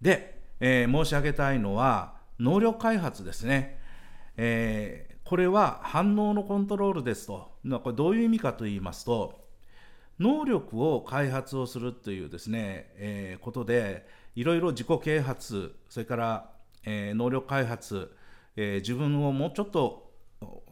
[0.00, 3.80] で、えー、申し上げたいのは能力開発ですね、
[4.36, 9.46] えー、これは反応のコントロールですとこれどういう意味かと言いますと
[10.18, 16.50] 能力を開発をするというですね、えー、ことでいろいろ自己啓発それから、
[16.84, 18.10] えー、能力開発、
[18.56, 20.10] えー、自分をもうちょっと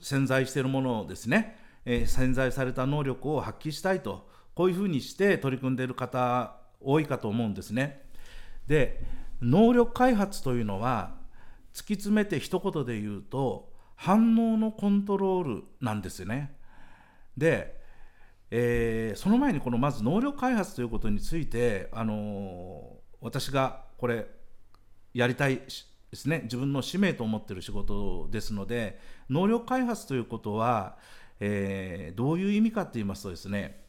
[0.00, 8.09] 潜在しているものをですね、えー、潜在された能力を発揮したいとこういうふうにして取り組んでいる方多いかと思うんですね。
[8.70, 9.02] で
[9.42, 11.16] 能力開発というのは
[11.74, 16.54] 突き詰めて一言で言うと反応のコントロールなんですよね。
[17.36, 17.78] で
[18.52, 24.26] えー、その前にこのまず能力開発ということについて、あのー、私がこれ
[25.14, 25.62] やりたいで
[26.14, 30.96] すね自分の使命と思ってる仕事ですので能力開発ということは、
[31.38, 33.84] えー、どういう意味かと言いますとですね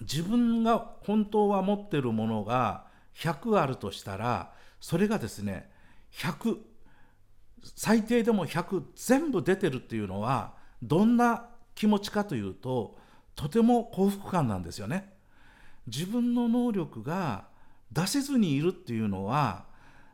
[0.00, 5.70] 自分が本当は持ってるものが100あるとしたらそれがですね
[6.12, 6.58] 100
[7.76, 12.96] 最低でも100全部出てるっていうのはどんな気持ちかというと
[13.36, 15.12] とても幸福感なんですよね。
[15.86, 17.46] 自分の能力が
[17.90, 19.64] 出せずにいるっていうのは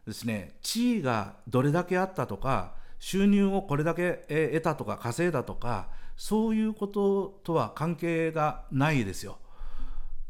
[0.07, 9.39] ですね地位がどれだけあったとか収入をこれだけ得たとか稼いだとかそういうこととは関係がないですよ。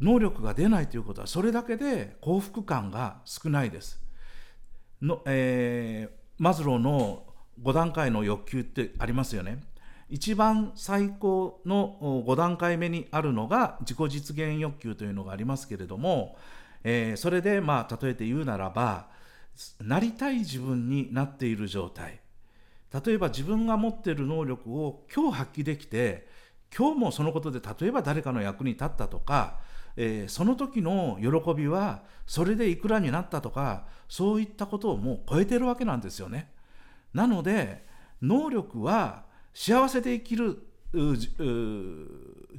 [0.01, 4.01] 能力が出ないということはそれだけで幸福感が少ないです。
[5.03, 7.25] のえー、マズローの
[7.63, 9.61] 5段階の欲求ってありますよね。
[10.09, 16.37] 一番最高の5段階目にあるのが自己実現欲求というのがありますけれども、
[16.83, 19.09] えー、それでまあ例えて言うならば
[19.81, 22.21] なりたい自分になっている状態
[23.05, 26.27] 例えば自分が持っている能力を今日発揮できて
[26.75, 29.59] 今日もそのことで例えば誰かの役に立ったとか、
[30.01, 36.53] えー、その時の喜びはそれでいくらになったとかそういったことをもう超えてるわけなんですよね。
[37.13, 37.85] なので
[38.23, 40.63] 能力は幸せで生きる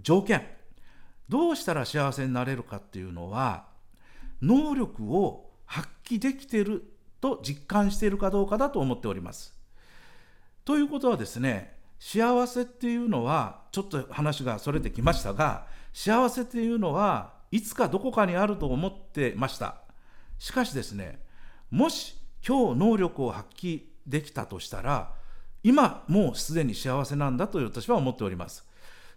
[0.01, 0.45] 条件
[1.29, 3.67] どうしたら幸せになれるかっていうのは
[4.41, 6.83] 能力を発揮できてる
[7.21, 9.55] と実感しているかどうかだと思っております。
[10.65, 19.81] ということはですね幸せっていうのはちょっと話がそれてきましたが幸せっていうのはいつかどこかにあると思ってました。
[20.37, 21.19] しかしですね
[21.69, 22.15] もし
[22.47, 25.13] 今日能力を発揮できたとしたら
[25.63, 28.65] 今もうすでに幸せなんだと私は思っております。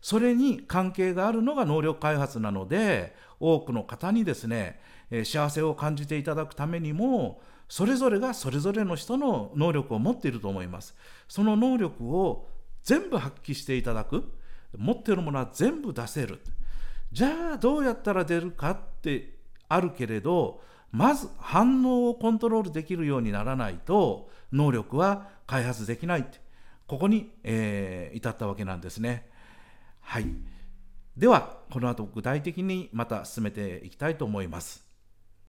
[0.00, 4.80] それに関係があるのが能力開発なので多くの方にですね
[5.24, 10.96] 幸せを感じていただくためにもそれぞれがそれぞれの人の能力を持っていると思います。
[11.28, 12.48] その能力を
[12.82, 14.24] 全部発揮していただく。
[14.76, 16.40] 持ってるものは全部出せる
[17.12, 19.34] じゃあどうやったら出るかって
[19.68, 20.60] あるけれど
[20.90, 26.40] まず反応をコントロールできるようにならないと能力は開発できないって
[26.86, 29.26] ここに、えー、至ったわけなんですね。
[30.00, 30.26] はい、
[31.16, 34.91] ではこの後具体的にまた進めていきたいと思います。